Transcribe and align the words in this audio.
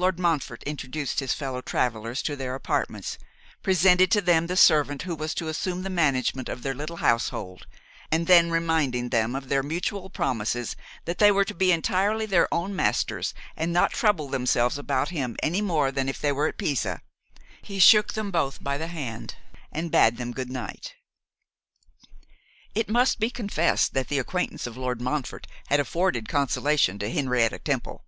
Lord 0.00 0.18
Montfort 0.18 0.64
introduced 0.64 1.20
his 1.20 1.34
fellow 1.34 1.60
travellers 1.62 2.20
to 2.22 2.34
their 2.34 2.56
apartments, 2.56 3.16
presented 3.62 4.10
to 4.10 4.20
them 4.20 4.48
the 4.48 4.56
servant 4.56 5.02
who 5.02 5.14
was 5.14 5.34
to 5.36 5.46
assume 5.46 5.84
the 5.84 5.88
management 5.88 6.48
of 6.48 6.64
their 6.64 6.74
little 6.74 6.96
household, 6.96 7.68
and 8.10 8.26
then 8.26 8.50
reminding 8.50 9.10
them 9.10 9.36
of 9.36 9.48
their 9.48 9.62
mutual 9.62 10.10
promises 10.10 10.74
that 11.04 11.18
they 11.18 11.30
were 11.30 11.44
to 11.44 11.54
be 11.54 11.70
entirely 11.70 12.26
their 12.26 12.52
own 12.52 12.74
masters, 12.74 13.32
and 13.56 13.72
not 13.72 13.92
trouble 13.92 14.26
themselves 14.26 14.76
about 14.76 15.10
him 15.10 15.36
any 15.44 15.60
more 15.62 15.92
than 15.92 16.08
if 16.08 16.20
they 16.20 16.32
were 16.32 16.48
at 16.48 16.58
Pisa, 16.58 17.00
he 17.62 17.78
shook 17.78 18.14
them 18.14 18.32
both 18.32 18.60
by 18.60 18.76
the 18.76 18.88
hand, 18.88 19.36
and 19.70 19.92
bade 19.92 20.16
them 20.16 20.32
good 20.32 20.50
night. 20.50 20.96
It 22.74 22.88
must 22.88 23.20
be 23.20 23.30
confessed 23.30 23.94
that 23.94 24.08
the 24.08 24.18
acquaintance 24.18 24.66
of 24.66 24.76
Lord 24.76 25.00
Montfort 25.00 25.46
had 25.68 25.78
afforded 25.78 26.28
consolation 26.28 26.98
to 26.98 27.08
Henrietta 27.08 27.60
Temple. 27.60 28.04